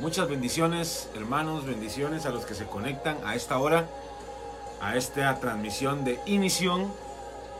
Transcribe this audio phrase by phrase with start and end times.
[0.00, 3.86] Muchas bendiciones, hermanos, bendiciones a los que se conectan a esta hora,
[4.80, 6.92] a esta transmisión de Inición.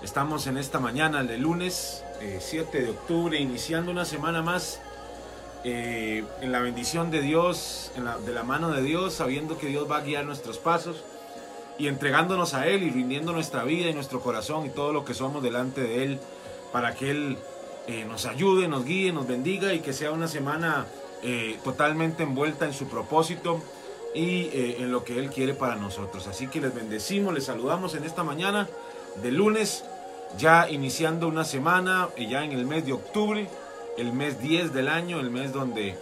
[0.03, 2.03] Estamos en esta mañana de lunes
[2.41, 4.81] 7 eh, de octubre, iniciando una semana más
[5.63, 7.93] eh, en la bendición de Dios,
[8.27, 11.05] de la mano de Dios, sabiendo que Dios va a guiar nuestros pasos
[11.79, 15.15] y entregándonos a Él y rindiendo nuestra vida y nuestro corazón y todo lo que
[15.15, 16.21] somos delante de Él
[16.73, 17.39] para que Él
[17.87, 20.87] eh, nos ayude, nos guíe, nos bendiga y que sea una semana
[21.27, 23.63] eh, totalmente envuelta en su propósito
[24.15, 26.27] y eh, en lo que Él quiere para nosotros.
[26.27, 28.69] Así que les bendecimos, les saludamos en esta mañana
[29.23, 29.87] de lunes,
[30.37, 33.49] ya iniciando una semana, y ya en el mes de octubre,
[33.97, 35.97] el mes 10 del año, el mes donde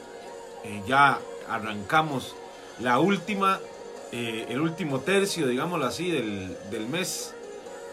[0.65, 2.35] eh, ya arrancamos
[2.81, 3.61] la última,
[4.11, 7.33] el último tercio, digámoslo así, del, mes,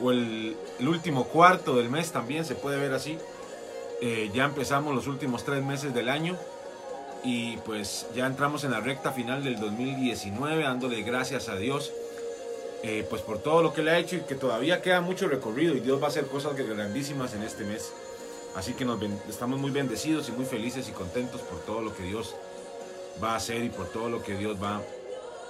[0.02, 3.20] o el, el, último cuarto del mes también se puede ver así.
[4.34, 6.36] ya empezamos los últimos tres meses del año
[7.24, 11.92] y pues ya entramos en la recta final del 2019 dándole gracias a Dios
[12.82, 15.76] eh, pues por todo lo que le ha hecho y que todavía queda mucho recorrido
[15.76, 17.92] y Dios va a hacer cosas grandísimas en este mes.
[18.56, 22.04] Así que nos estamos muy bendecidos y muy felices y contentos por todo lo que
[22.04, 22.36] Dios
[23.22, 24.82] va a hacer y por todo lo que Dios va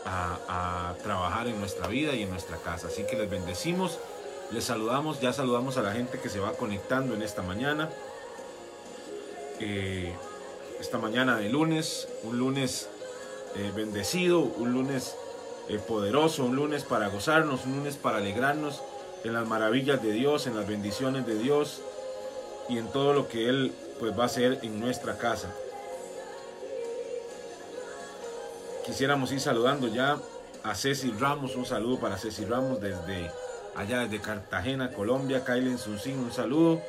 [0.06, 2.88] a, trabajar en nuestra vida y en nuestra casa.
[2.88, 4.00] Así que les bendecimos,
[4.52, 7.90] les saludamos, ya saludamos a la gente que se va conectando en esta mañana.
[9.60, 10.14] Eh,
[10.80, 12.90] esta mañana de lunes, un lunes
[13.56, 15.16] eh, bendecido, un lunes
[15.68, 18.82] eh, poderoso, un lunes para gozarnos, un lunes para alegrarnos
[19.24, 21.82] en las maravillas de Dios, en las bendiciones de Dios
[22.70, 25.54] y en todo lo que Él pues va a hacer en nuestra casa.
[28.86, 30.18] Quisiéramos ir saludando ya
[30.64, 33.30] a Ceci Ramos, un saludo para Ceci Ramos desde
[33.76, 36.82] allá desde Cartagena, Colombia, Kailen Sunsin, un saludo.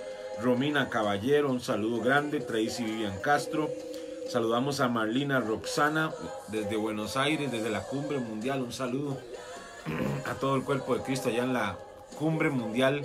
[0.43, 2.41] Romina Caballero, un saludo grande.
[2.41, 3.71] Tracy Vivian Castro.
[4.29, 6.13] Saludamos a Marlina Roxana
[6.49, 8.63] desde Buenos Aires, desde la Cumbre Mundial.
[8.63, 9.19] Un saludo
[10.27, 11.77] a todo el cuerpo de Cristo allá en la
[12.19, 13.03] Cumbre Mundial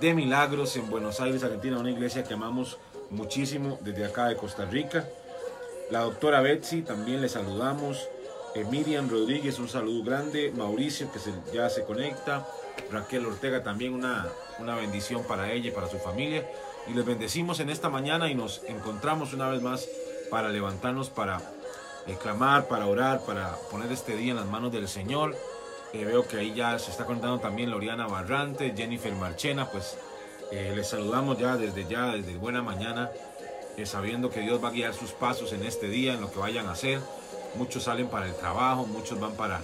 [0.00, 2.76] de Milagros en Buenos Aires, Argentina, una iglesia que amamos
[3.10, 5.08] muchísimo desde acá de Costa Rica.
[5.90, 8.08] La doctora Betsy, también le saludamos.
[8.54, 10.52] Eh, Miriam Rodríguez, un saludo grande.
[10.54, 11.18] Mauricio, que
[11.54, 12.46] ya se conecta.
[12.90, 14.28] Raquel Ortega, también una,
[14.58, 16.44] una bendición para ella y para su familia
[16.86, 19.88] y les bendecimos en esta mañana y nos encontramos una vez más
[20.30, 21.40] para levantarnos, para
[22.06, 25.36] eh, clamar, para orar, para poner este día en las manos del Señor.
[25.92, 29.96] Eh, veo que ahí ya se está contando también Loriana Barrante, Jennifer Marchena, pues
[30.50, 33.10] eh, les saludamos ya desde ya, desde buena mañana,
[33.84, 36.66] sabiendo que Dios va a guiar sus pasos en este día, en lo que vayan
[36.66, 37.00] a hacer.
[37.56, 39.60] Muchos salen para el trabajo, muchos van para,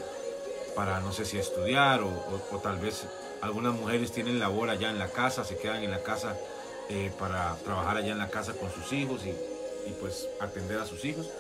[0.75, 2.09] para no sé si estudiar o,
[2.53, 3.07] o tal vez
[3.41, 6.37] algunas mujeres tienen labor allá en la casa, se quedan en la casa
[6.93, 9.33] eh, para trabajar allá en la casa con sus hijos y,
[10.01, 11.31] pues atender a sus hijos.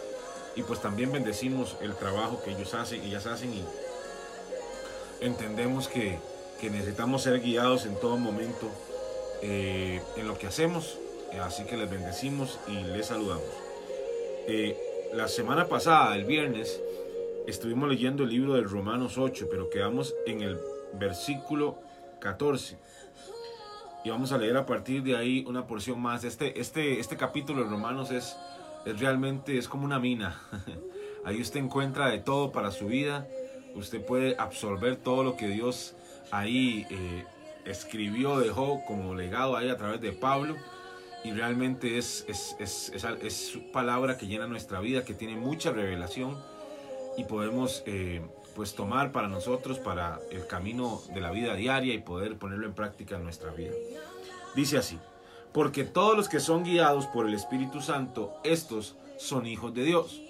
[0.54, 3.64] Y pues también bendecimos el trabajo que ellos hacen, ellas hacen y
[5.20, 6.20] entendemos que,
[6.62, 8.68] necesitamos ser guiados en todo momento
[9.42, 10.98] eh, en lo que hacemos.
[11.42, 13.42] Así que les bendecimos y les saludamos.
[14.46, 14.78] Eh,
[15.14, 16.80] la semana pasada, el viernes,
[17.48, 20.60] estuvimos leyendo el libro de Romanos 8, pero quedamos en el
[20.92, 21.80] versículo
[22.20, 22.76] 14
[24.04, 26.24] y vamos a leer a partir de ahí una porción más.
[26.24, 28.36] Este, este, este capítulo de Romanos es,
[28.86, 30.40] es realmente es como una mina.
[31.24, 33.28] ahí usted encuentra de todo para su vida.
[33.74, 35.94] Usted puede absorber todo lo que Dios
[36.30, 37.24] ahí eh,
[37.64, 40.56] escribió, dejó como legado ahí a través de Pablo.
[41.22, 46.38] Y realmente es, es, es, es, palabra que llena nuestra vida, que tiene mucha revelación
[47.18, 48.22] y podemos eh,
[48.54, 52.74] pues tomar para nosotros, para el camino de la vida diaria y poder ponerlo en
[52.74, 53.72] práctica en nuestra vida.
[54.54, 54.98] Dice así,
[55.52, 60.20] porque todos los que son guiados por el Espíritu Santo, estos son hijos de Dios.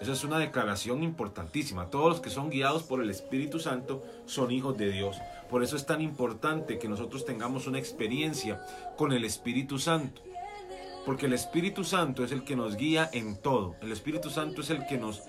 [0.00, 1.86] Esa es una declaración importantísima.
[1.86, 5.16] Todos los que son guiados por el Espíritu Santo son hijos de Dios.
[5.50, 8.64] Por eso es tan importante que nosotros tengamos una experiencia
[8.96, 10.22] con el Espíritu Santo.
[11.04, 13.74] Porque el Espíritu Santo es el que nos guía en todo.
[13.80, 15.22] El Espíritu Santo es el que nos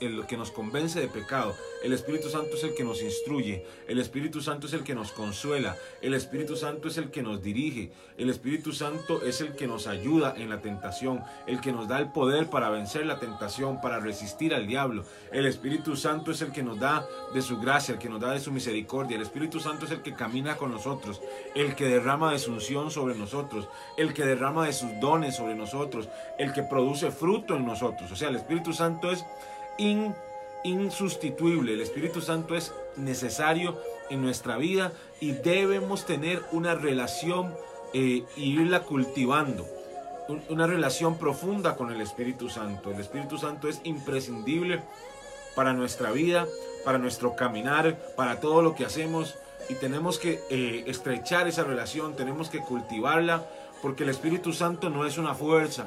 [0.00, 1.54] el que nos convence de pecado.
[1.82, 3.64] El Espíritu Santo es el que nos instruye.
[3.88, 5.76] El Espíritu Santo es el que nos consuela.
[6.00, 7.92] El Espíritu Santo es el que nos dirige.
[8.16, 11.22] El Espíritu Santo es el que nos ayuda en la tentación.
[11.46, 15.04] El que nos da el poder para vencer la tentación, para resistir al diablo.
[15.32, 18.32] El Espíritu Santo es el que nos da de su gracia, el que nos da
[18.32, 19.16] de su misericordia.
[19.16, 21.20] El Espíritu Santo es el que camina con nosotros.
[21.54, 23.68] El que derrama de su unción sobre nosotros.
[23.96, 26.08] El que derrama de sus dones sobre nosotros.
[26.38, 28.10] El que produce fruto en nosotros.
[28.10, 29.24] O sea, el Espíritu Santo es
[30.64, 31.74] insustituible.
[31.74, 33.78] El Espíritu Santo es necesario
[34.10, 37.54] en nuestra vida y debemos tener una relación
[37.92, 39.66] e irla cultivando.
[40.48, 42.90] una relación profunda con el Espíritu Santo.
[42.92, 44.80] El Espíritu Santo es imprescindible
[45.54, 46.46] para nuestra vida,
[46.84, 49.34] para nuestro caminar, para todo lo que hacemos
[49.68, 53.46] y tenemos que eh, estrechar esa relación, tenemos que cultivarla,
[53.80, 55.86] porque el Espíritu Santo no es una fuerza,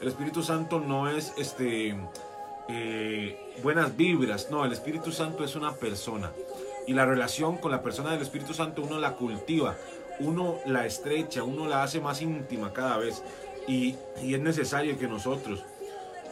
[0.00, 1.96] el Espíritu Santo no es este
[2.68, 6.32] eh, buenas vibras, no, el Espíritu Santo es una persona.
[6.86, 9.76] Y la relación con la persona del Espíritu Santo uno la cultiva,
[10.20, 13.22] uno la estrecha, uno la hace más íntima cada vez.
[13.66, 15.62] Y, y es necesario que nosotros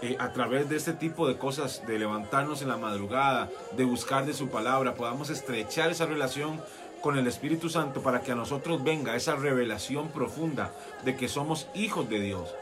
[0.03, 4.27] eh, a través de este tipo de cosas, de levantarnos en la madrugada, de buscar
[4.27, 6.61] de su palabra, podamos estrechar esa relación
[7.00, 10.73] con el Espíritu Santo para que a nosotros venga esa revelación profunda
[11.05, 12.55] de que somos hijos de Dios.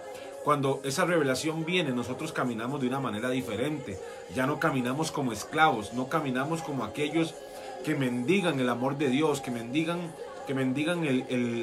[0.44, 3.99] Cuando esa revelación viene, nosotros caminamos de una manera diferente.
[4.35, 7.35] Ya no caminamos como esclavos, no caminamos como aquellos
[7.82, 10.12] que mendigan el amor de Dios, que mendigan
[10.46, 11.02] que mendigan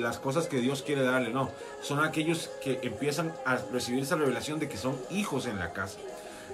[0.01, 1.51] las cosas que Dios quiere darle, no.
[1.83, 5.99] Son aquellos que empiezan a recibir esa revelación de que son hijos en la casa.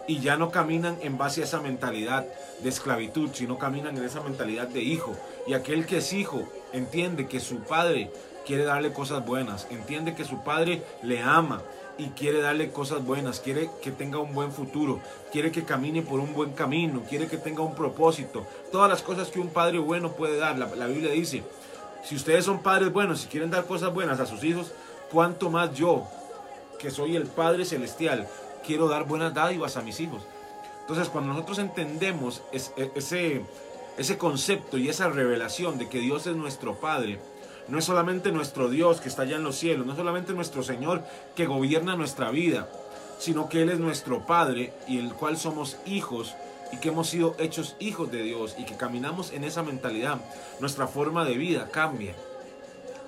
[0.07, 2.25] Y ya no caminan en base a esa mentalidad
[2.61, 5.15] de esclavitud, sino caminan en esa mentalidad de hijo.
[5.47, 8.11] Y aquel que es hijo entiende que su padre
[8.45, 11.61] quiere darle cosas buenas, entiende que su padre le ama,
[11.97, 14.99] y quiere darle cosas buenas, quiere que tenga un buen futuro,
[15.31, 18.45] quiere que camine por un buen camino, quiere que tenga un propósito.
[18.71, 20.57] Todas las cosas que un padre bueno puede dar.
[20.57, 21.43] La, Biblia dice,
[22.03, 24.71] si ustedes son padres buenos, si quieren dar cosas buenas a sus hijos,
[25.11, 26.07] cuánto más yo,
[26.79, 28.27] que soy el Padre Celestial,
[28.65, 30.23] quiero dar buenas dádivas a mis hijos.
[30.81, 32.61] Entonces, cuando nosotros entendemos e,
[32.95, 33.41] ese,
[33.97, 37.19] ese concepto y esa revelación de que Dios es nuestro Padre,
[37.67, 40.63] no es solamente nuestro Dios que está allá en los cielos, no es solamente nuestro
[40.63, 41.03] Señor
[41.35, 42.67] que gobierna nuestra vida,
[43.19, 46.35] sino que Él es nuestro Padre y el cual somos hijos
[46.71, 50.19] y que hemos sido hechos hijos de Dios y que caminamos en esa mentalidad,
[50.59, 52.13] nuestra forma de vida cambia,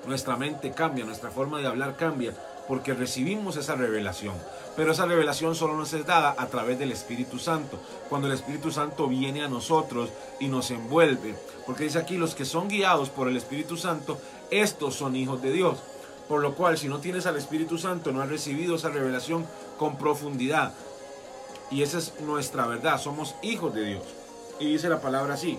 [0.07, 2.33] nuestra mente cambia, nuestra forma de hablar cambia,
[2.69, 4.35] porque recibimos esa revelación.
[4.77, 8.71] Pero esa revelación solo nos es dada a través del Espíritu Santo, cuando el Espíritu
[8.71, 11.35] Santo viene a nosotros y nos envuelve.
[11.65, 14.21] Porque dice aquí, los que son guiados por el Espíritu Santo,
[14.51, 15.79] estos son hijos de Dios.
[16.27, 19.47] Por lo cual, si no tienes al Espíritu Santo, no has recibido esa revelación
[19.79, 20.71] con profundidad,
[21.71, 24.03] y esa es nuestra verdad, somos hijos de Dios.
[24.59, 25.57] Y dice la palabra así.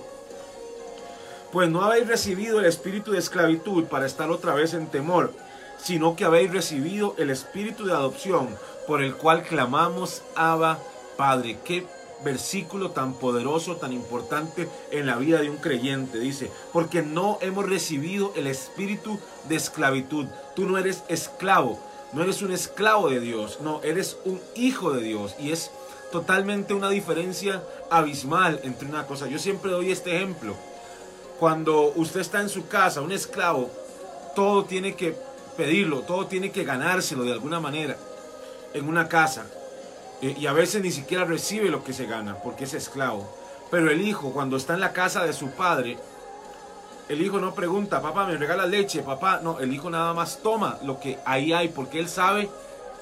[1.52, 5.32] Pues no habéis recibido el espíritu de esclavitud para estar otra vez en temor,
[5.82, 8.48] sino que habéis recibido el espíritu de adopción
[8.86, 10.78] por el cual clamamos Abba
[11.16, 11.58] Padre.
[11.64, 11.86] Qué
[12.24, 16.18] versículo tan poderoso, tan importante en la vida de un creyente.
[16.18, 19.18] Dice, porque no hemos recibido el espíritu
[19.48, 20.26] de esclavitud.
[20.54, 21.78] Tú no eres esclavo,
[22.12, 25.34] no eres un esclavo de Dios, no, eres un hijo de Dios.
[25.38, 25.70] Y es
[26.12, 29.28] totalmente una diferencia abismal entre una cosa.
[29.28, 30.54] Yo siempre doy este ejemplo.
[31.38, 33.70] Cuando usted está en su casa, un esclavo,
[34.34, 35.16] todo tiene que
[35.56, 37.96] pedirlo, todo tiene que ganárselo de alguna manera
[38.74, 39.46] en una casa.
[40.22, 43.26] Y a veces ni siquiera recibe lo que se gana porque es esclavo.
[43.70, 45.96] Pero el hijo, cuando está en la casa de su padre,
[47.08, 49.40] el hijo no pregunta, papá, me regala leche, papá.
[49.42, 52.50] No, el hijo nada más toma lo que ahí hay porque él sabe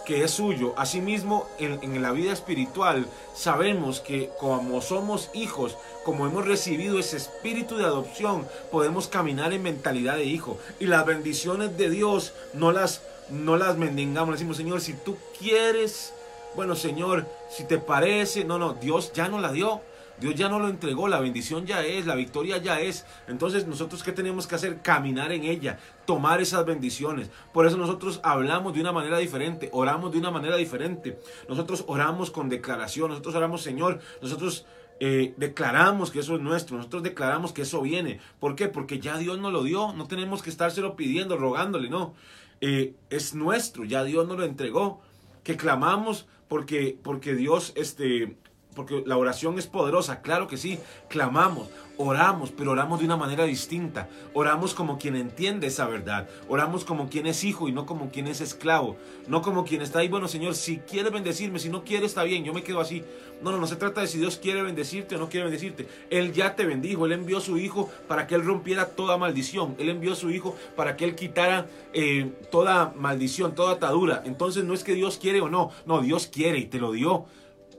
[0.09, 0.73] que es suyo.
[0.79, 7.19] Asimismo, en, en, la vida espiritual sabemos que como somos hijos, como hemos recibido ese
[7.19, 10.57] espíritu de adopción, podemos caminar en mentalidad de hijo.
[10.81, 14.37] Y las bendiciones de Dios no las, no las mendigamos.
[14.37, 16.15] Decimos, Señor, si tú quieres,
[16.57, 19.83] bueno, Señor, si te parece, no, no, Dios ya no la dio.
[20.21, 23.07] Dios ya no lo entregó, la bendición ya es, la victoria ya es.
[23.29, 24.83] Entonces nosotros qué tenemos que hacer?
[24.83, 27.31] Caminar en ella, tomar esas bendiciones.
[27.53, 31.19] Por eso nosotros hablamos de una manera diferente, oramos de una manera diferente.
[31.49, 34.67] Nosotros oramos con declaración, nosotros oramos, Señor, nosotros
[35.01, 38.21] eh, declaramos que eso es nuestro, nosotros declaramos que eso viene.
[38.41, 38.69] ¿Por qué?
[38.69, 42.15] Porque ya Dios nos lo dio, no tenemos que estárselo pidiendo, rogándole, no.
[42.61, 45.01] Eh, es nuestro, ya Dios nos lo entregó.
[45.45, 48.37] Que clamamos porque, porque Dios este,
[48.79, 53.43] porque la oración es poderosa, claro que sí, clamamos, oramos, pero oramos de una manera
[53.43, 58.11] distinta, oramos como quien entiende esa verdad, oramos como quien es hijo y no como
[58.11, 61.83] quien es esclavo, no como quien está ahí, bueno Señor, si quiere bendecirme, si no
[61.83, 63.03] quiere está bien, yo me quedo así.
[63.41, 65.87] No, no, no se trata de si Dios quiere bendecirte o no quiere bendecirte.
[66.11, 69.77] Él ya te bendijo, Él envió a su Hijo para que Él rompiera toda maldición,
[69.79, 74.23] Él envió a su Hijo para que Él quitara eh, toda maldición, toda atadura.
[74.25, 77.27] Entonces no es que Dios quiere o no, no, Dios quiere y te lo dio.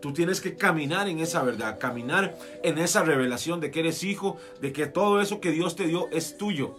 [0.01, 4.37] Tú tienes que caminar en esa verdad, caminar en esa revelación de que eres hijo,
[4.61, 6.75] de que todo eso que Dios te dio es tuyo.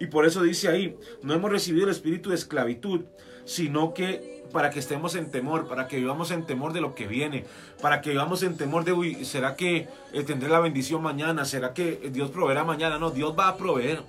[0.00, 3.02] Y por eso dice ahí, no hemos recibido el espíritu de esclavitud,
[3.44, 7.06] sino que para que estemos en temor, para que vivamos en temor de lo que
[7.06, 7.44] viene,
[7.80, 11.44] para que vivamos en temor de, uy, ¿será que eh, tendré la bendición mañana?
[11.44, 12.98] ¿Será que Dios proveerá mañana?
[12.98, 14.02] No, Dios va a proveer.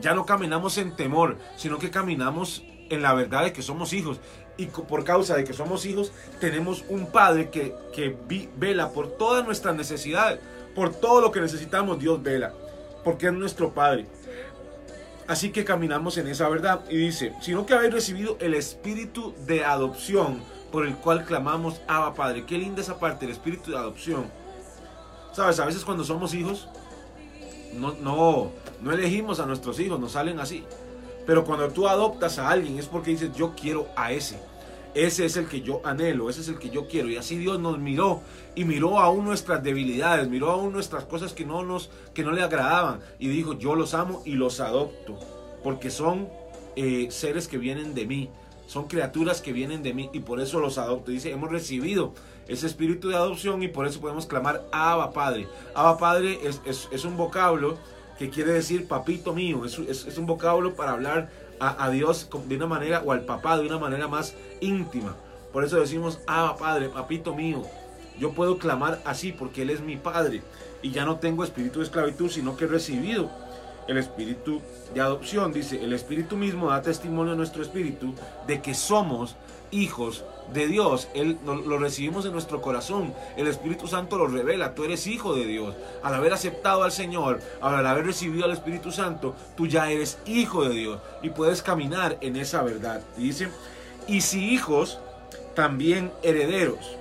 [0.00, 4.20] Ya no caminamos en temor, sino que caminamos en la verdad de que somos hijos
[4.58, 8.14] y por causa de que somos hijos, tenemos un Padre que, que
[8.56, 10.40] vela por todas nuestras necesidades,
[10.74, 12.52] por todo lo que necesitamos, Dios vela,
[13.04, 14.06] porque es nuestro Padre.
[15.28, 16.80] Así que caminamos en esa verdad.
[16.90, 22.14] Y dice, sino que habéis recibido el espíritu de adopción por el cual clamamos Abba
[22.14, 22.44] Padre.
[22.44, 24.26] Qué linda esa parte, el espíritu de adopción.
[25.32, 26.68] Sabes, a veces cuando somos hijos,
[27.74, 28.50] no, no,
[28.80, 30.64] no elegimos a nuestros hijos, nos salen así.
[31.28, 34.38] Pero cuando tú adoptas a alguien es porque dices, yo quiero a ese.
[34.94, 37.10] Ese es el que yo anhelo, ese es el que yo quiero.
[37.10, 38.22] Y así Dios nos miró
[38.54, 42.42] y miró aún nuestras debilidades, miró aún nuestras cosas que no, nos, que no le
[42.42, 43.00] agradaban.
[43.18, 45.18] Y dijo, yo los amo y los adopto.
[45.62, 46.30] Porque son
[46.76, 48.30] eh, seres que vienen de mí.
[48.66, 51.10] Son criaturas que vienen de mí y por eso los adopto.
[51.10, 52.14] Dice, hemos recibido
[52.46, 55.46] ese espíritu de adopción y por eso podemos clamar Abba Padre.
[55.74, 57.76] Abba Padre es, un vocablo
[58.18, 59.64] que quiere decir papito mío.
[59.64, 63.66] Es, es un vocablo para hablar a, Dios de una manera, o al papá de
[63.66, 65.16] una manera más íntima.
[65.52, 67.62] Por eso decimos, ah, Padre, papito mío,
[68.18, 70.42] yo puedo clamar así porque Él es mi Padre.
[70.82, 73.30] Y ya no tengo espíritu de esclavitud, sino que he recibido
[73.88, 74.60] el espíritu
[74.94, 75.52] de adopción.
[75.52, 78.14] Dice, el espíritu mismo da testimonio a nuestro espíritu
[78.46, 79.34] de que somos
[79.70, 81.08] hijos de Dios.
[81.14, 83.12] Él lo, recibimos en nuestro corazón.
[83.36, 84.74] El Espíritu Santo lo revela.
[84.74, 85.74] Tú eres hijo de Dios.
[86.02, 90.64] Al haber aceptado al Señor, al haber recibido al Espíritu Santo, tú ya eres hijo
[90.64, 93.02] de Dios y puedes caminar en esa verdad.
[93.16, 93.48] Dice,
[94.06, 94.98] y si hijos,
[95.54, 96.97] también herederos.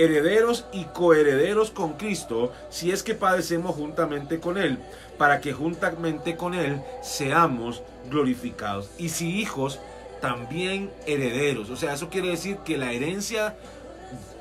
[0.00, 4.78] Herederos y coherederos con Cristo, si es que padecemos juntamente con Él,
[5.18, 8.88] para que juntamente con Él seamos glorificados.
[8.96, 9.78] Y si hijos,
[10.20, 11.70] también herederos.
[11.70, 13.56] O sea, eso quiere decir que la herencia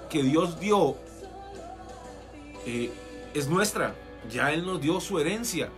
[0.10, 0.96] que Dios dio
[2.66, 2.92] eh,
[3.34, 3.96] es nuestra.
[4.30, 5.70] Ya Él nos dio su herencia.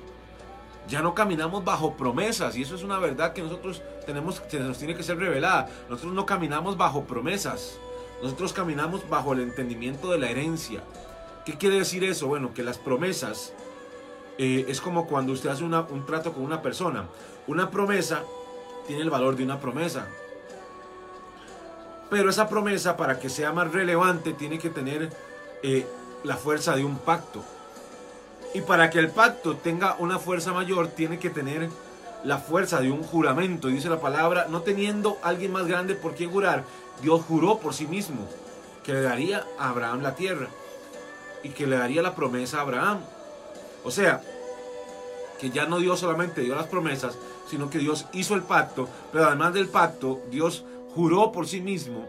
[0.87, 2.55] Ya no caminamos bajo promesas.
[2.57, 5.69] Y eso es una verdad que nosotros tenemos, que nos tiene que ser revelada.
[5.89, 7.79] Nosotros no caminamos bajo promesas.
[8.21, 10.81] Nosotros caminamos bajo el entendimiento de la herencia.
[11.45, 12.27] ¿Qué quiere decir eso?
[12.27, 13.53] Bueno, que las promesas
[14.37, 17.05] eh, es como cuando usted hace un trato con una persona.
[17.47, 18.23] Una promesa
[18.85, 20.07] tiene el valor de una promesa.
[22.11, 25.09] Pero esa promesa, para que sea más relevante, tiene que tener
[25.63, 25.87] eh,
[26.23, 27.43] la fuerza de un pacto.
[28.53, 31.69] Y para que el pacto tenga una fuerza mayor, tiene que tener
[32.23, 33.69] la fuerza de un juramento.
[33.69, 36.65] Dice la palabra, no teniendo alguien más grande por quien jurar,
[37.01, 38.27] Dios juró por sí mismo
[38.83, 40.47] que le daría a Abraham la tierra
[41.43, 42.99] y que le daría la promesa a Abraham.
[43.83, 44.21] O sea,
[45.39, 47.17] que ya no Dios solamente dio las promesas,
[47.49, 52.07] sino que Dios hizo el pacto, pero además del pacto, Dios juró por sí mismo.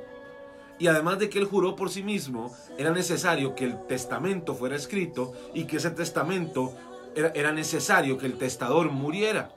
[0.78, 4.76] Y además de que él juró por sí mismo, era necesario que el testamento fuera
[4.76, 6.74] escrito y que ese testamento
[7.14, 9.50] era, necesario que el testador muriera.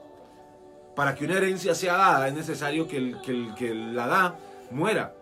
[0.94, 4.38] Para que una herencia sea dada es necesario que el que, el, que la da
[4.70, 5.15] muera.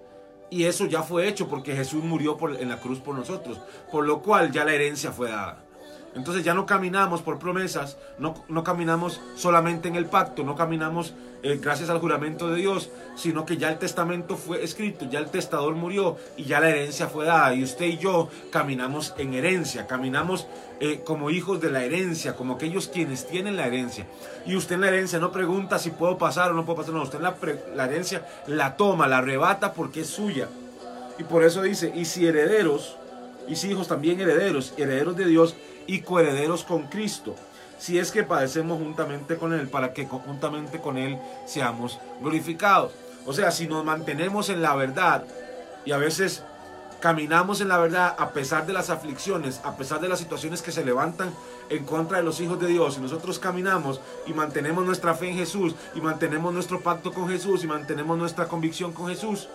[0.54, 3.58] Y eso ya fue hecho porque Jesús murió en la cruz por nosotros.
[3.90, 5.64] Por lo cual ya la herencia fue dada.
[6.14, 11.12] Entonces ya no caminamos por promesas, no, no caminamos solamente en el pacto, no caminamos
[11.42, 15.26] eh, gracias al juramento de Dios, sino que ya el testamento fue escrito, ya el
[15.26, 17.52] testador murió y ya la herencia fue dada.
[17.54, 20.46] Y usted y yo caminamos en herencia, caminamos
[20.80, 24.06] eh, como hijos de la herencia, como aquellos quienes tienen la herencia.
[24.46, 27.02] Y usted en la herencia no pregunta si puedo pasar o no puedo pasar, no,
[27.02, 27.36] usted en la,
[27.74, 30.48] la herencia la toma, la arrebata porque es suya.
[31.18, 32.96] Y por eso dice, y si herederos,
[33.46, 35.54] y si hijos también herederos, herederos de Dios,
[35.86, 37.34] y coherederos con Cristo,
[37.78, 42.92] si es que padecemos juntamente con Él, para que juntamente con Él seamos glorificados.
[43.26, 45.24] O sea, si nos mantenemos en la verdad
[45.84, 46.42] y a veces
[47.00, 50.72] caminamos en la verdad a pesar de las aflicciones, a pesar de las situaciones que
[50.72, 51.34] se levantan
[51.68, 55.36] en contra de los hijos de Dios, y nosotros caminamos y mantenemos nuestra fe en
[55.36, 59.50] Jesús, y mantenemos nuestro pacto con Jesús, y mantenemos nuestra convicción con Jesús,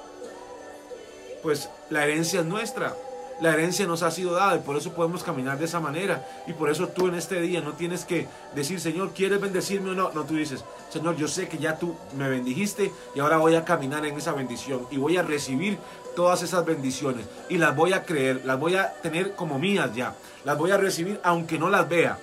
[1.41, 2.95] pues la herencia es nuestra.
[3.41, 6.27] La herencia nos ha sido dada y por eso podemos caminar de esa manera.
[6.45, 9.93] Y por eso tú en este día no tienes que decir, Señor, ¿quieres bendecirme o
[9.93, 10.11] no?
[10.11, 13.63] No, tú dices, Señor, yo sé que ya tú me bendijiste y ahora voy a
[13.63, 15.77] caminar en esa bendición y voy a recibir
[16.15, 20.15] todas esas bendiciones y las voy a creer, las voy a tener como mías ya.
[20.43, 22.17] Las voy a recibir aunque no las vea.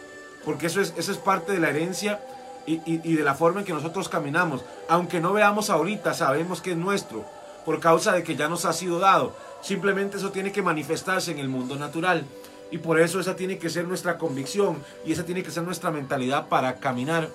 [0.45, 2.21] Porque eso es, eso es parte de la herencia
[2.67, 4.65] y, y de la forma en que nosotros caminamos.
[4.89, 7.25] Aunque no veamos ahorita, sabemos que es nuestro
[7.67, 9.35] por causa de que ya nos ha sido dado.
[9.67, 12.25] Simplemente eso tiene que manifestarse en el mundo natural.
[12.71, 15.91] Y por eso esa tiene que ser nuestra convicción y esa tiene que ser nuestra
[15.91, 17.31] mentalidad para caminar,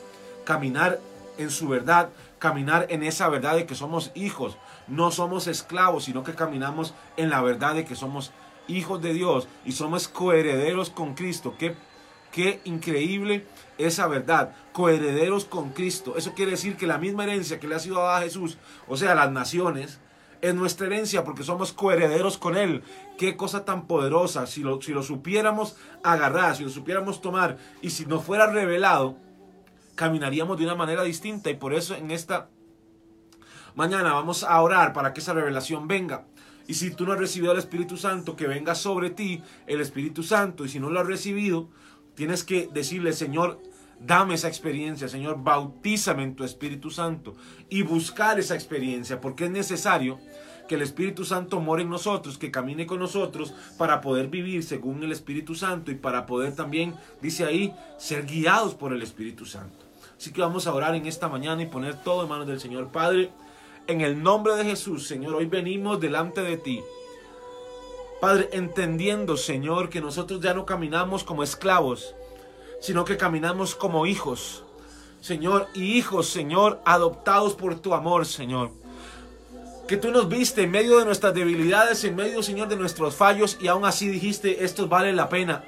[0.46, 1.02] caminar
[1.38, 2.08] en su verdad,
[2.40, 4.56] caminar en esa verdad de que somos hijos,
[4.88, 8.32] no somos esclavos, sino que caminamos en la verdad de que somos
[8.70, 11.56] hijos de Dios y somos coherederos con Cristo.
[11.60, 11.76] Qué,
[12.32, 13.46] qué increíble
[13.78, 16.16] esa verdad, coherederos con Cristo.
[16.16, 18.58] Eso quiere decir que la misma herencia que le ha sido dada a Jesús,
[18.88, 20.00] o sea, las naciones,
[20.42, 22.84] es nuestra herencia porque somos coherederos con Él.
[23.18, 24.48] Qué cosa tan poderosa.
[24.48, 29.18] Si lo, si lo supiéramos agarrar, si lo supiéramos tomar y si no fuera revelado,
[29.96, 31.50] caminaríamos de una manera distinta.
[31.50, 32.50] Y por eso en esta
[33.76, 36.26] mañana vamos a orar para que esa revelación venga.
[36.68, 40.24] Y si tú no has recibido el Espíritu Santo, que venga sobre ti el Espíritu
[40.24, 40.66] Santo.
[40.66, 41.70] Y si no lo has recibido,
[42.16, 43.62] tienes que decirle, Señor,
[44.06, 47.36] dame esa experiencia, Señor, bautízame en tu Espíritu Santo.
[47.70, 50.20] Y buscar esa experiencia, porque es necesario
[50.68, 55.04] que el Espíritu Santo more en nosotros, que camine con nosotros para poder vivir según
[55.04, 59.86] el Espíritu Santo y para poder también, dice ahí, ser guiados por el Espíritu Santo.
[60.18, 62.90] Así que vamos a orar en esta mañana y poner todo en manos del Señor
[62.90, 63.32] Padre.
[63.88, 66.82] En el nombre de Jesús, Señor, hoy venimos delante de ti.
[68.22, 72.14] Padre, entendiendo, Señor, que nosotros ya no caminamos como esclavos,
[72.82, 74.66] sino que caminamos como hijos.
[75.22, 78.72] Señor, y hijos, Señor, adoptados por tu amor, Señor.
[79.88, 83.58] Que tú nos viste en medio de nuestras debilidades, en medio, Señor, de nuestros fallos,
[83.62, 85.64] y aún así dijiste, esto vale la pena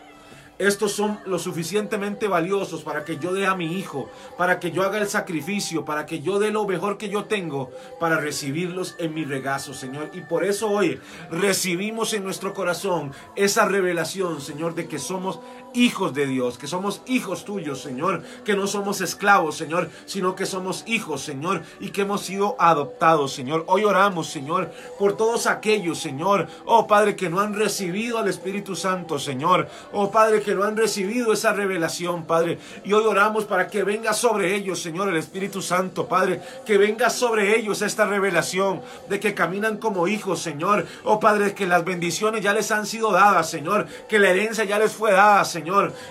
[0.59, 4.83] estos son lo suficientemente valiosos para que yo dé a mi hijo, para que yo
[4.83, 9.13] haga el sacrificio, para que yo dé lo mejor que yo tengo, para recibirlos en
[9.13, 10.11] mi regazo, Señor.
[10.13, 10.99] Y por eso hoy
[11.31, 15.39] recibimos en nuestro corazón esa revelación, Señor, de que somos
[15.73, 20.45] hijos de Dios, que somos hijos tuyos, Señor, que no somos esclavos, Señor, sino que
[20.45, 23.65] somos hijos, Señor, y que hemos sido adoptados, Señor.
[23.67, 28.75] Hoy oramos, Señor, por todos aquellos, Señor, oh Padre, que no han recibido al Espíritu
[28.75, 32.59] Santo, Señor, oh Padre, que no han recibido esa revelación, Padre.
[32.83, 36.41] Y hoy oramos para que venga sobre ellos, Señor, el Espíritu Santo, Padre.
[36.65, 40.85] Que venga sobre ellos esta revelación de que caminan como hijos, Señor.
[41.03, 43.87] Oh Padre, que las bendiciones ya les han sido dadas, Señor.
[44.07, 45.62] Que la herencia ya les fue dada, Señor.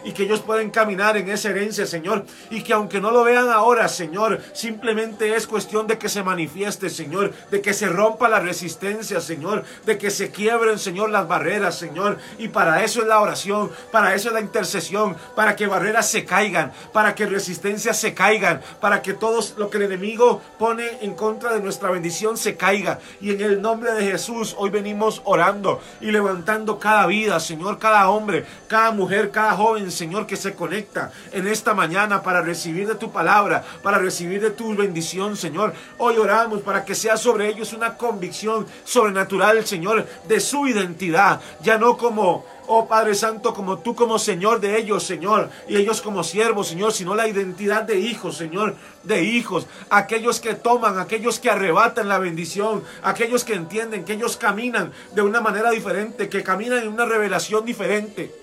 [0.04, 2.25] Y que ellos pueden caminar en esa herencia, Señor.
[2.50, 6.90] Y que aunque no lo vean ahora, Señor, simplemente es cuestión de que se manifieste,
[6.90, 7.32] Señor.
[7.50, 9.64] De que se rompa la resistencia, Señor.
[9.87, 12.18] De que se quiebren, Señor, las barreras, Señor.
[12.38, 13.71] Y para eso es la oración.
[13.90, 19.03] Para eso la intercesión, para que barreras se caigan, para que resistencias se caigan, para
[19.03, 22.98] que todo lo que el enemigo pone en contra de nuestra bendición se caiga.
[23.20, 28.09] Y en el nombre de Jesús hoy venimos orando y levantando cada vida, Señor, cada
[28.09, 32.94] hombre, cada mujer, cada joven, Señor, que se conecta en esta mañana para recibir de
[32.94, 35.74] tu palabra, para recibir de tu bendición, Señor.
[35.98, 41.78] Hoy oramos para que sea sobre ellos una convicción sobrenatural, Señor, de su identidad, ya
[41.78, 46.22] no como oh Padre Santo, como tú como Señor de ellos, Señor, y ellos como
[46.22, 51.50] siervos, Señor, sino la identidad de hijos, Señor, de hijos, aquellos que toman, aquellos que
[51.50, 56.78] arrebatan la bendición, aquellos que entienden que ellos caminan de una manera diferente, que caminan
[56.78, 58.41] en una revelación diferente.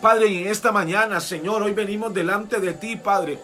[0.00, 3.38] Padre, y en esta mañana, Señor, hoy venimos delante de ti, Padre.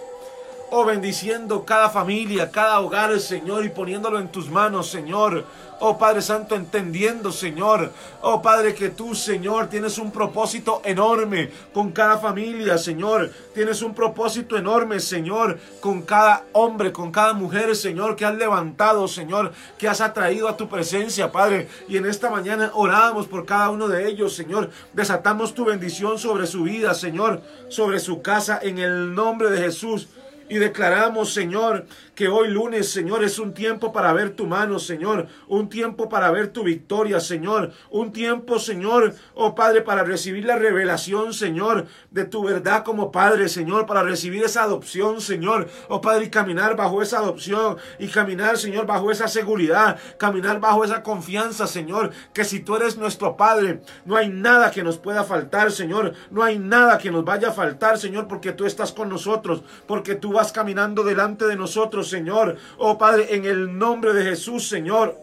[0.74, 5.44] Oh, bendiciendo cada familia, cada hogar, Señor, y poniéndolo en tus manos, Señor.
[5.80, 7.92] Oh Padre Santo, entendiendo, Señor.
[8.22, 13.30] Oh Padre, que tú, Señor, tienes un propósito enorme con cada familia, Señor.
[13.52, 19.06] Tienes un propósito enorme, Señor, con cada hombre, con cada mujer, Señor, que has levantado,
[19.08, 21.68] Señor, que has atraído a tu presencia, Padre.
[21.86, 24.70] Y en esta mañana oramos por cada uno de ellos, Señor.
[24.94, 30.08] Desatamos tu bendición sobre su vida, Señor, sobre su casa, en el nombre de Jesús.
[30.48, 35.28] Y declaramos, Señor, que hoy lunes, Señor, es un tiempo para ver tu mano, Señor.
[35.48, 37.72] Un tiempo para ver tu victoria, Señor.
[37.90, 43.48] Un tiempo, Señor, oh Padre, para recibir la revelación, Señor, de tu verdad como Padre,
[43.48, 43.86] Señor.
[43.86, 45.68] Para recibir esa adopción, Señor.
[45.88, 47.78] Oh Padre, y caminar bajo esa adopción.
[47.98, 49.98] Y caminar, Señor, bajo esa seguridad.
[50.18, 52.10] Caminar bajo esa confianza, Señor.
[52.34, 56.12] Que si tú eres nuestro Padre, no hay nada que nos pueda faltar, Señor.
[56.30, 59.62] No hay nada que nos vaya a faltar, Señor, porque tú estás con nosotros.
[59.86, 62.56] Porque tú vas caminando delante de nosotros Señor.
[62.78, 65.16] Oh Padre, en el nombre de Jesús, Señor.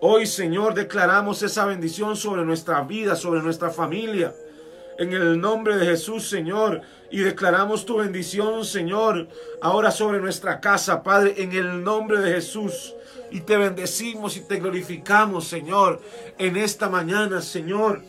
[0.00, 4.34] Hoy, Señor, declaramos esa bendición sobre nuestra vida, sobre nuestra familia.
[4.98, 6.82] En el nombre de Jesús, Señor.
[7.10, 9.28] Y declaramos tu bendición, Señor,
[9.62, 12.94] ahora sobre nuestra casa, Padre, en el nombre de Jesús.
[13.30, 16.00] Y te bendecimos y te glorificamos, Señor,
[16.38, 18.02] en esta mañana, Señor.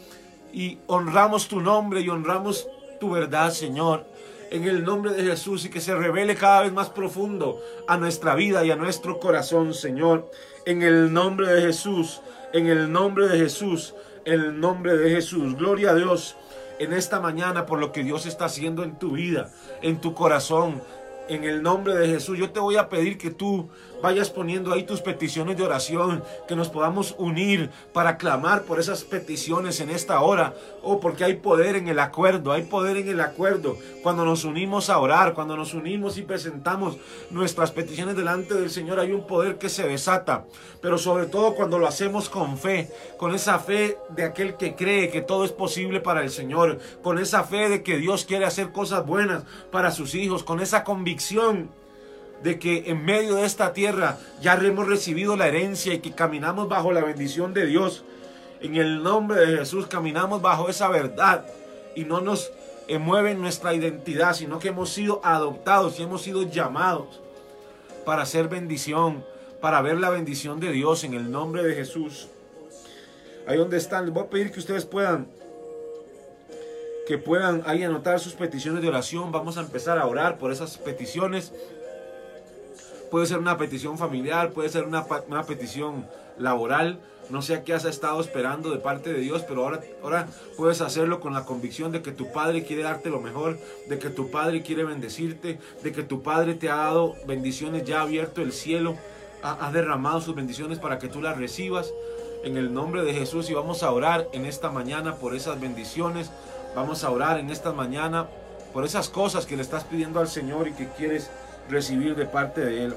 [0.51, 2.67] Y honramos tu nombre y honramos
[2.99, 4.16] tu verdad, Señor
[4.51, 8.35] en el nombre de Jesús y que se revele cada vez más profundo a nuestra
[8.35, 10.29] vida y a nuestro corazón, Señor.
[10.65, 12.21] En el nombre de Jesús,
[12.53, 13.93] en el nombre de Jesús,
[14.25, 15.55] en el nombre de Jesús.
[15.55, 16.35] Gloria a Dios
[16.79, 19.49] en esta mañana por lo que Dios está haciendo en tu vida,
[19.81, 20.81] en tu corazón.
[21.29, 22.37] En el nombre de Jesús.
[22.37, 23.69] Yo te voy a pedir que tú
[24.01, 29.03] vayas poniendo ahí tus peticiones de oración, que nos podamos unir para clamar por esas
[29.03, 30.53] peticiones en esta hora.
[30.83, 33.77] Oh, porque hay poder en el acuerdo, hay poder en el acuerdo.
[34.03, 36.97] Cuando nos unimos a orar, cuando nos unimos y presentamos
[37.29, 40.45] nuestras peticiones delante del Señor, hay un poder que se desata.
[40.81, 45.09] Pero sobre todo cuando lo hacemos con fe, con esa fe de aquel que cree
[45.09, 48.71] que todo es posible para el Señor, con esa fe de que Dios quiere hacer
[48.71, 51.16] cosas buenas para sus hijos, con esa convicción
[52.43, 56.69] de que en medio de esta tierra ya hemos recibido la herencia y que caminamos
[56.69, 58.03] bajo la bendición de Dios.
[58.61, 61.45] En el nombre de Jesús caminamos bajo esa verdad
[61.95, 62.51] y no nos
[62.99, 67.21] mueve nuestra identidad, sino que hemos sido adoptados y hemos sido llamados
[68.05, 69.25] para hacer bendición,
[69.59, 72.29] para ver la bendición de Dios en el nombre de Jesús.
[73.47, 75.27] Ahí donde están, les voy a pedir que ustedes puedan
[77.07, 79.31] que puedan anotar sus peticiones de oración.
[79.31, 81.53] Vamos a empezar a orar por esas peticiones.
[83.09, 85.05] Puede ser una petición familiar, puede ser una,
[85.47, 86.05] petición
[86.37, 86.99] laboral.
[87.29, 90.81] No sé a qué has estado esperando de parte de Dios, pero ahora, ahora puedes
[90.81, 94.29] hacerlo con la convicción de que tu Padre quiere darte lo mejor, de que tu
[94.29, 98.51] Padre quiere bendecirte, de que tu Padre te ha dado bendiciones, ya ha abierto el
[98.51, 98.97] cielo,
[99.41, 101.93] ha derramado sus bendiciones para que tú las recibas
[102.43, 106.31] en el nombre de Jesús y vamos a orar en esta mañana por esas bendiciones.
[106.75, 108.27] Vamos a orar en esta mañana
[108.73, 111.29] por esas cosas que le estás pidiendo al Señor y que quieres
[111.69, 112.95] recibir de parte de Él.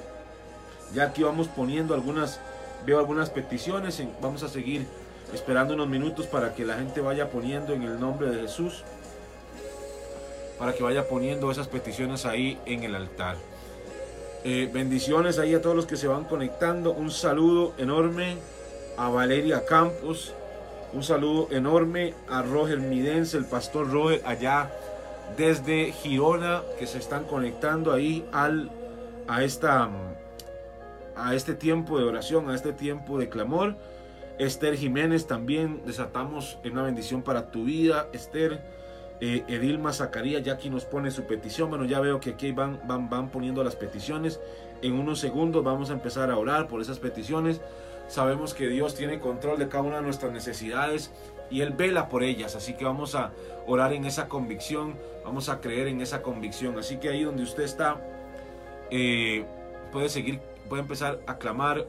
[0.94, 2.40] Ya aquí vamos poniendo algunas,
[2.84, 4.86] veo algunas peticiones, vamos a seguir
[5.32, 8.82] esperando unos minutos para que la gente vaya poniendo en el nombre de Jesús,
[10.58, 13.36] para que vaya poniendo esas peticiones ahí en el altar.
[14.42, 16.92] Eh, bendiciones ahí a todos los que se van conectando.
[16.92, 18.36] Un saludo enorme
[18.96, 20.34] a Valeria Campos.
[20.92, 24.72] Un saludo enorme a Roger Midense, el pastor Roger allá
[25.36, 28.70] desde Girona que se están conectando ahí al,
[29.28, 29.88] a, esta,
[31.14, 33.76] a este tiempo de oración, a este tiempo de clamor.
[34.40, 38.08] Esther Jiménez también desatamos una bendición para tu vida.
[38.12, 38.60] Esther,
[39.20, 41.70] eh, Edilma Zacarías, ya aquí nos pone su petición.
[41.70, 44.40] Bueno, ya veo que aquí van, van, van poniendo las peticiones.
[44.82, 47.60] En unos segundos vamos a empezar a orar por esas peticiones.
[48.10, 51.12] Sabemos que Dios tiene control de cada una de nuestras necesidades
[51.48, 52.56] y Él vela por ellas.
[52.56, 53.30] Así que vamos a
[53.68, 56.76] orar en esa convicción, vamos a creer en esa convicción.
[56.76, 58.00] Así que ahí donde usted está,
[58.90, 59.44] eh,
[59.92, 61.86] puede seguir, puede empezar a clamar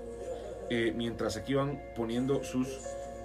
[0.70, 2.68] eh, mientras aquí van poniendo sus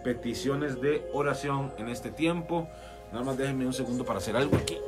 [0.02, 2.66] peticiones de oración en este tiempo.
[3.12, 4.78] Nada más déjenme un segundo para hacer algo aquí.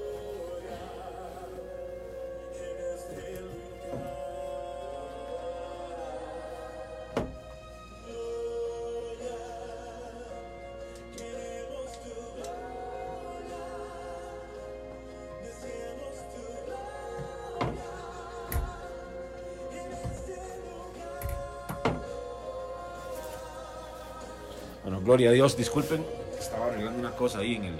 [25.18, 26.06] Gloria a Dios, disculpen,
[26.38, 27.74] estaba arreglando una cosa ahí en, el,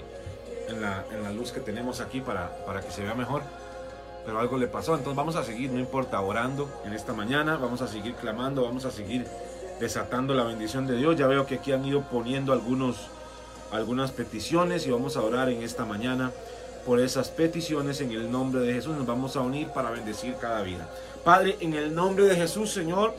[0.67, 3.43] en, la, en la luz que tenemos aquí para, para que se vea mejor.
[4.25, 7.81] Pero algo le pasó, entonces vamos a seguir, no importa, orando en esta mañana, vamos
[7.81, 9.25] a seguir clamando, vamos a seguir
[9.79, 11.15] desatando la bendición de Dios.
[11.15, 13.07] Ya veo que aquí han ido poniendo algunos,
[13.71, 16.33] algunas peticiones y vamos a orar en esta mañana
[16.85, 18.97] por esas peticiones en el nombre de Jesús.
[18.97, 20.89] Nos vamos a unir para bendecir cada vida.
[21.23, 23.15] Padre, en el nombre de Jesús, Señor,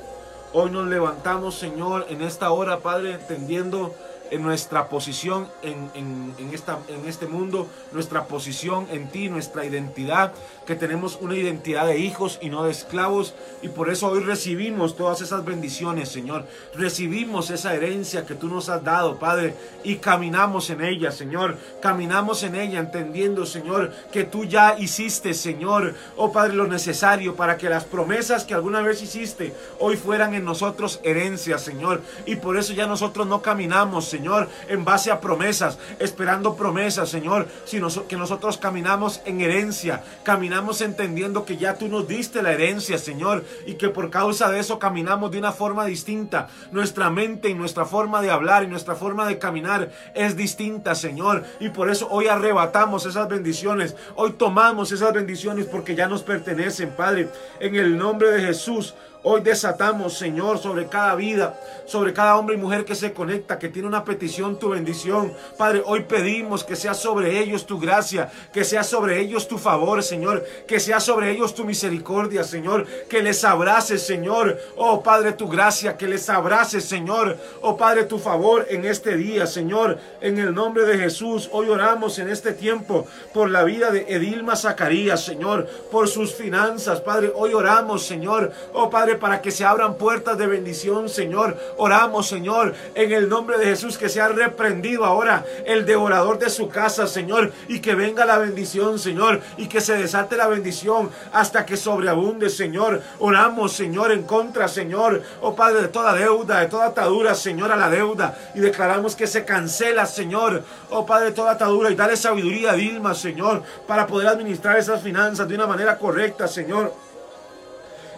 [0.53, 3.95] hoy nos levantamos, Señor, en esta hora, Padre, entendiendo
[4.31, 5.91] en nuestra posición en,
[6.39, 10.33] en, esta, en este mundo, nuestra posición en ti, nuestra identidad,
[10.67, 13.35] que tenemos una identidad de hijos y no de esclavos.
[13.61, 16.47] Y por eso hoy recibimos todas esas bendiciones, Señor.
[16.75, 21.57] Recibimos esa herencia que tú nos has dado, Padre, y caminamos en ella, Señor.
[21.83, 27.57] Caminamos en ella entendiendo, Señor, que tú ya hiciste, Señor, oh Padre, lo necesario para
[27.57, 32.03] que las promesas que alguna vez hiciste hoy fueran en nosotros herencia, Señor.
[32.27, 37.09] Y por eso ya nosotros no caminamos, Señor Señor, en base a promesas, esperando promesas,
[37.09, 42.53] Señor, sino que nosotros caminamos en herencia, caminamos entendiendo que ya tú nos diste la
[42.53, 46.49] herencia, Señor, y que por causa de eso caminamos de una forma distinta.
[46.71, 51.45] Nuestra mente y nuestra forma de hablar y nuestra forma de caminar es distinta, Señor,
[51.59, 56.91] y por eso hoy arrebatamos esas bendiciones, hoy tomamos esas bendiciones porque ya nos pertenecen,
[56.91, 58.95] Padre, en el nombre de Jesús.
[59.23, 63.69] Hoy desatamos, Señor, sobre cada vida, sobre cada hombre y mujer que se conecta, que
[63.69, 65.35] tiene una petición tu bendición.
[65.59, 70.03] Padre, hoy pedimos que sea sobre ellos tu gracia, que sea sobre ellos tu favor,
[70.03, 74.59] Señor, que sea sobre ellos tu misericordia, Señor, que les abraces, Señor.
[74.77, 77.37] Oh Padre, tu gracia, que les abraces, Señor.
[77.61, 81.51] Oh Padre, tu favor en este día, Señor, en el nombre de Jesús.
[81.53, 87.03] Hoy oramos en este tiempo por la vida de Edilma Zacarías, Señor, por sus finanzas,
[87.03, 87.31] Padre.
[87.35, 91.57] Hoy oramos, Señor, oh Padre, para que se abran puertas de bendición, Señor.
[91.77, 96.69] Oramos, Señor, en el nombre de Jesús, que sea reprendido ahora el devorador de su
[96.69, 101.67] casa, Señor, y que venga la bendición, Señor, y que se desate la bendición hasta
[101.67, 103.03] que sobreabunde, Señor.
[103.19, 107.77] Oramos, Señor, en contra, Señor, oh Padre, de toda deuda, de toda atadura, Señor, a
[107.77, 112.73] la deuda, y declaramos que se cancela, Señor, oh Padre, toda atadura, y dale sabiduría
[112.73, 117.10] a Dilma, Señor, para poder administrar esas finanzas de una manera correcta, Señor.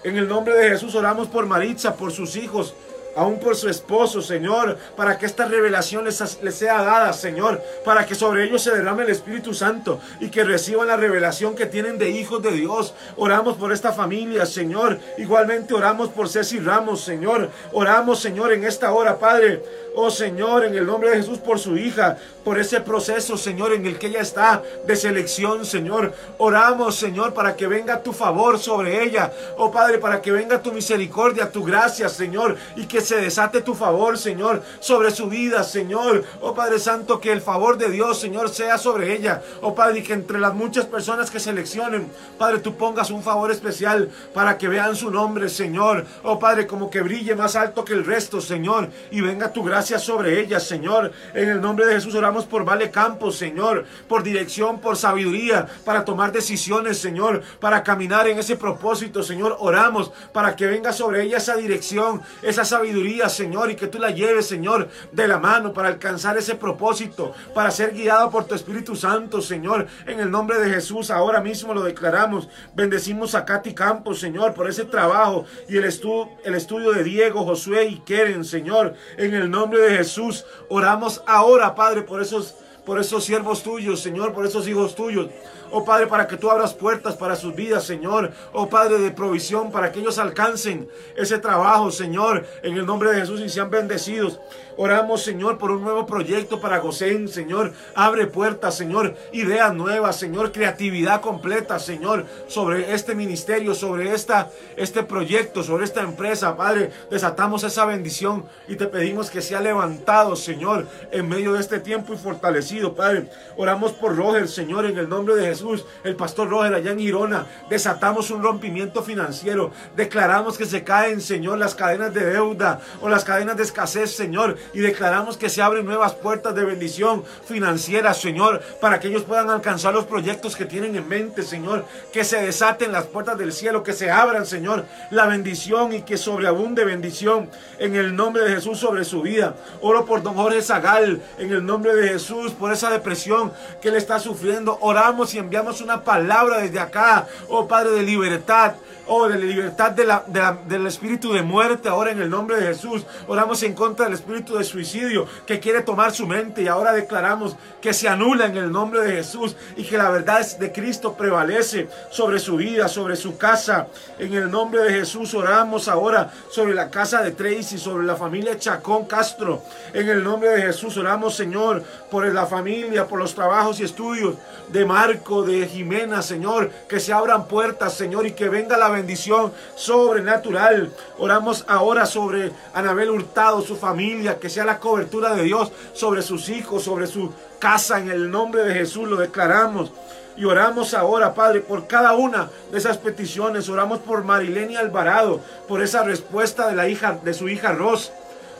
[0.04, 2.74] En el nombre de Jesús oramos por Maritza, por sus hijos,
[3.14, 8.16] aún por su esposo, Señor, para que esta revelación les, sea dada, Señor, para que
[8.16, 12.10] sobre ellos se derrame el Espíritu Santo y que reciban la revelación que tienen de
[12.10, 12.94] hijos de Dios.
[13.16, 14.98] Oramos por esta familia, Señor.
[15.18, 17.50] Igualmente oramos por Ceci Ramos, Señor.
[17.72, 19.62] Oramos, Señor, en esta hora, Padre.
[19.94, 23.84] Oh Señor, en el nombre de Jesús, por su hija, por ese proceso, Señor, en
[23.84, 26.14] el que ella está de selección, Señor.
[26.38, 29.30] Oramos, Señor, para que venga tu favor sobre ella.
[29.58, 33.74] Oh Padre, para que venga tu misericordia, tu gracia, Señor, y que se desate tu
[33.74, 36.24] favor, Señor, sobre su vida, Señor.
[36.40, 39.42] Oh Padre Santo, que el favor de Dios, Señor, sea sobre ella.
[39.60, 43.50] Oh Padre, y que entre las muchas personas que seleccionen, Padre, tú pongas un favor
[43.50, 46.06] especial para que vean su nombre, Señor.
[46.22, 49.81] Oh Padre, como que brille más alto que el resto, Señor, y venga tu gracia
[49.82, 51.12] sobre ellas, Señor.
[51.34, 56.04] En el nombre de Jesús oramos por Vale Campos, Señor, por dirección, por sabiduría, para
[56.04, 59.56] tomar decisiones, Señor, para caminar en ese propósito, Señor.
[59.58, 64.10] Oramos para que venga sobre ella esa dirección, esa sabiduría, Señor, y que tú la
[64.10, 68.96] lleves, Señor, de la mano para alcanzar ese propósito, para ser guiado por tu Espíritu
[68.96, 69.86] Santo, Señor.
[70.06, 72.48] En el nombre de Jesús, ahora mismo lo declaramos.
[72.74, 77.44] Bendecimos a Katy Campos, Señor, por ese trabajo y el, estudio, el estudio de Diego,
[77.44, 78.94] Josué y Keren, Señor.
[79.16, 82.54] En el nombre de Jesús, oramos ahora, Padre, por esos,
[82.84, 85.28] por esos siervos tuyos, Señor, por esos hijos tuyos.
[85.74, 88.30] Oh Padre, para que tú abras puertas para sus vidas, Señor.
[88.52, 93.20] Oh Padre de provisión, para que ellos alcancen ese trabajo, Señor, en el nombre de
[93.20, 94.38] Jesús y sean bendecidos.
[94.76, 97.72] Oramos, Señor, por un nuevo proyecto para Gosén, Señor.
[97.94, 99.14] Abre puertas, Señor.
[99.32, 100.52] Ideas nuevas, Señor.
[100.52, 106.90] Creatividad completa, Señor, sobre este ministerio, sobre esta, este proyecto, sobre esta empresa, Padre.
[107.10, 112.12] Desatamos esa bendición y te pedimos que sea levantado, Señor, en medio de este tiempo
[112.12, 113.28] y fortalecido, Padre.
[113.56, 115.61] Oramos por Roger, Señor, en el nombre de Jesús
[116.04, 121.58] el pastor Roger allá en Irona, desatamos un rompimiento financiero, declaramos que se caen, Señor,
[121.58, 125.86] las cadenas de deuda o las cadenas de escasez, Señor, y declaramos que se abren
[125.86, 130.96] nuevas puertas de bendición financiera, Señor, para que ellos puedan alcanzar los proyectos que tienen
[130.96, 135.26] en mente, Señor, que se desaten las puertas del cielo, que se abran, Señor, la
[135.26, 139.54] bendición y que sobreabunde bendición en el nombre de Jesús sobre su vida.
[139.80, 143.96] Oro por don Jorge Zagal, en el nombre de Jesús, por esa depresión que él
[143.96, 144.78] está sufriendo.
[144.80, 148.72] Oramos y enviamos enviamos una palabra desde acá, oh Padre de libertad,
[149.06, 153.04] oh de la libertad del espíritu de muerte, ahora en el nombre de Jesús.
[153.26, 157.56] Oramos en contra del espíritu de suicidio que quiere tomar su mente y ahora declaramos
[157.82, 161.88] que se anula en el nombre de Jesús y que la verdad de Cristo prevalece
[162.10, 163.88] sobre su vida, sobre su casa.
[164.18, 168.58] En el nombre de Jesús oramos ahora sobre la casa de Tracy, sobre la familia
[168.58, 169.62] Chacón Castro.
[169.92, 174.36] En el nombre de Jesús oramos, Señor, por la familia, por los trabajos y estudios
[174.68, 179.52] de Marco, de Jimena, Señor, que se abran puertas, Señor, y que venga la bendición
[179.74, 180.92] sobrenatural.
[181.18, 186.48] Oramos ahora sobre Anabel Hurtado, su familia, que sea la cobertura de Dios sobre sus
[186.48, 189.92] hijos, sobre su casa, en el nombre de Jesús lo declaramos.
[190.36, 193.68] Y oramos ahora, Padre, por cada una de esas peticiones.
[193.68, 198.12] Oramos por Marilene Alvarado, por esa respuesta de la hija de su hija Ros.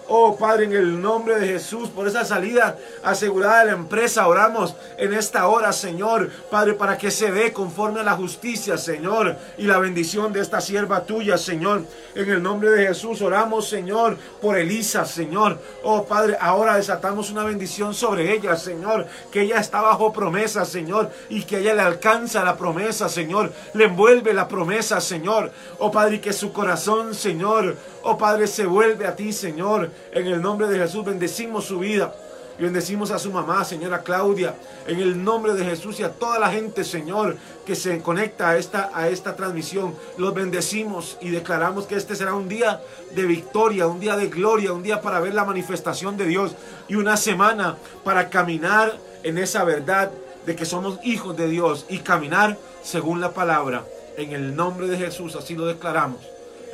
[0.08, 4.74] Oh Padre, en el nombre de Jesús, por esa salida asegurada de la empresa, oramos
[4.98, 9.64] en esta hora, Señor, Padre, para que se dé conforme a la justicia, Señor, y
[9.64, 11.84] la bendición de esta sierva tuya, Señor.
[12.14, 15.60] En el nombre de Jesús, oramos, Señor, por Elisa, Señor.
[15.82, 21.10] Oh Padre, ahora desatamos una bendición sobre ella, Señor, que ella está bajo promesa, Señor,
[21.28, 25.52] y que ella le alcanza la promesa, Señor, le envuelve la promesa, Señor.
[25.78, 29.90] Oh Padre, que su corazón, Señor, oh Padre, se vuelve a ti, Señor.
[30.12, 32.14] En el nombre de Jesús bendecimos su vida.
[32.58, 34.54] Y bendecimos a su mamá, señora Claudia,
[34.86, 38.58] en el nombre de Jesús y a toda la gente, Señor, que se conecta a
[38.58, 39.94] esta, a esta transmisión.
[40.18, 42.80] Los bendecimos y declaramos que este será un día
[43.14, 46.52] de victoria, un día de gloria, un día para ver la manifestación de Dios
[46.88, 50.10] y una semana para caminar en esa verdad
[50.44, 53.84] de que somos hijos de Dios y caminar según la palabra.
[54.16, 56.20] En el nombre de Jesús, así lo declaramos.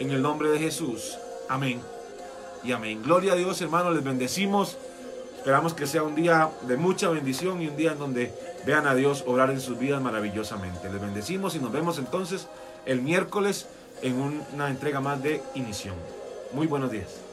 [0.00, 1.16] En el nombre de Jesús.
[1.48, 1.97] Amén.
[2.64, 3.02] Y amén.
[3.02, 4.76] Gloria a Dios, hermanos, les bendecimos.
[5.36, 8.34] Esperamos que sea un día de mucha bendición y un día en donde
[8.66, 10.90] vean a Dios obrar en sus vidas maravillosamente.
[10.90, 12.48] Les bendecimos y nos vemos entonces
[12.84, 13.66] el miércoles
[14.02, 15.94] en una entrega más de Inición.
[16.52, 17.27] Muy buenos días.